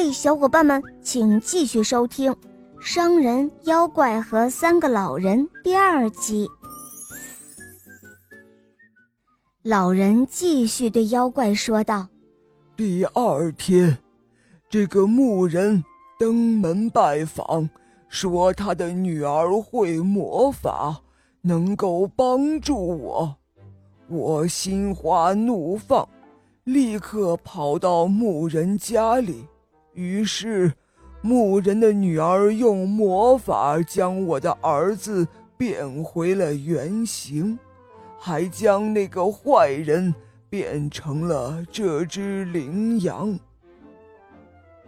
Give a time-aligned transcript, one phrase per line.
[0.00, 2.32] 嘿小伙伴们，请继续收听
[2.80, 6.48] 《商人、妖怪和三个老人》第二集。
[9.64, 12.06] 老人继续对妖怪说道
[12.78, 13.98] ：“第二天，
[14.70, 15.82] 这个牧人
[16.16, 17.68] 登门拜访，
[18.08, 21.02] 说他的女儿会魔法，
[21.40, 23.36] 能够帮助我。
[24.06, 26.08] 我心花怒放。”
[26.62, 29.44] 立刻跑到牧人家里，
[29.98, 30.72] 于是
[31.22, 37.58] 牧人的女儿用魔法将我的儿子变回了原形，
[38.16, 40.14] 还将那个坏人
[40.48, 43.36] 变成了这只羚羊。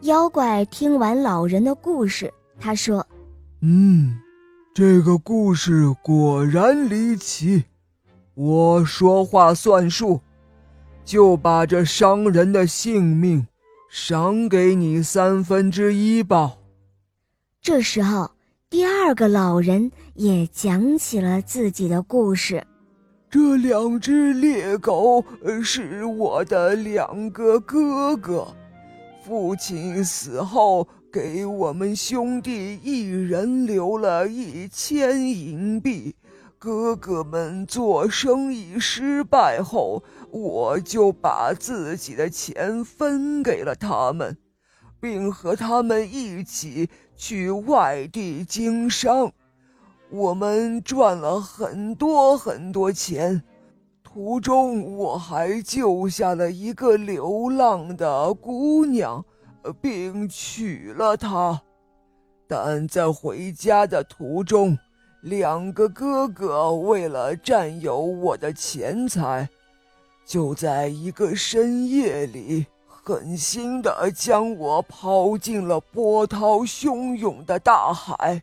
[0.00, 3.06] 妖怪听完老人的故事，他说
[3.60, 4.16] ：“嗯，
[4.72, 7.64] 这个故事果然离奇，
[8.32, 10.18] 我说话算数。”
[11.04, 13.46] 就把这商人的性命
[13.96, 16.56] 赏给你三分之一吧。
[17.62, 18.28] 这时候，
[18.68, 22.66] 第二个老人也讲起了自己的故事。
[23.30, 25.24] 这两只猎狗
[25.62, 28.48] 是我的两个哥哥，
[29.24, 36.12] 父亲死后给我们兄弟一人留了一千银币。
[36.64, 44.38] 哥哥们做生意失败后，我就把自己的钱分给了他们，
[44.98, 49.30] 并和他们一起去外地经商。
[50.08, 53.42] 我们赚了很多很多钱，
[54.02, 59.22] 途中我还救下了一个流浪的姑娘，
[59.82, 61.60] 并娶了她。
[62.48, 64.78] 但在回家的途中，
[65.24, 69.48] 两个哥哥为了占有我的钱财，
[70.26, 78.42] 就在一个深夜里狠心的将我抛进了波涛汹涌的大海。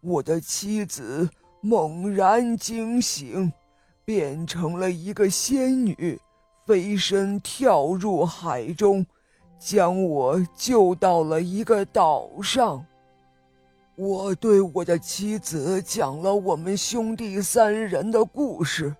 [0.00, 1.30] 我的妻子
[1.60, 3.52] 猛然惊醒，
[4.04, 6.20] 变成了一个仙女，
[6.66, 9.06] 飞身跳入海中，
[9.56, 12.84] 将我救到了一个岛上。
[13.98, 18.94] 我对我的妻子讲了我们兄弟三人的故事，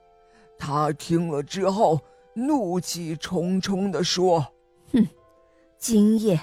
[0.58, 2.00] 她听了之后
[2.34, 4.44] 怒气冲冲地说
[4.92, 5.06] ：“哼，
[5.78, 6.40] 今夜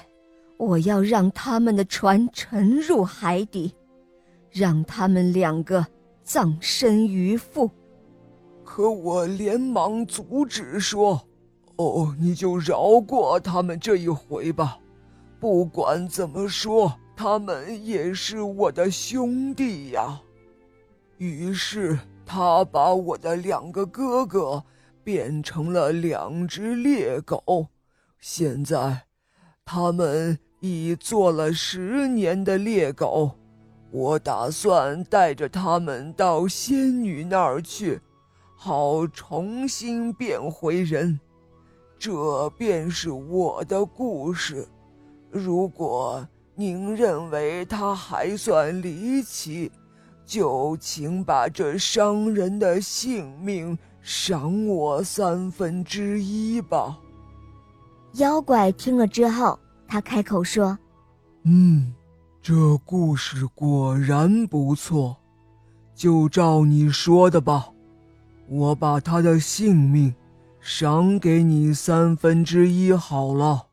[0.55, 3.75] 我要让他们的船沉入海底，
[4.49, 5.85] 让他们两个
[6.23, 7.69] 葬身鱼腹。”
[8.63, 11.21] 可我连忙阻止说
[11.75, 14.79] ：“哦，你就饶过他们这一回吧，
[15.41, 20.21] 不管怎么说。”他们也是我的兄弟呀，
[21.17, 24.61] 于是他把我的两个哥哥
[25.01, 27.67] 变成了两只猎狗。
[28.19, 29.05] 现在，
[29.63, 33.31] 他们已做了十年的猎狗。
[33.91, 38.01] 我打算带着他们到仙女那儿去，
[38.57, 41.17] 好重新变回人。
[41.97, 44.67] 这便是我的故事。
[45.31, 46.27] 如果。
[46.57, 49.69] 您认为他还算离奇，
[50.25, 56.97] 就请把这商人的性命赏我三分之一吧。
[58.13, 60.77] 妖怪听了之后，他开口说
[61.43, 61.93] ：“嗯，
[62.41, 65.17] 这故事果然不错，
[65.93, 67.67] 就照你说的吧，
[68.47, 70.15] 我把他的性命
[70.61, 73.67] 赏给你三分之一好了。”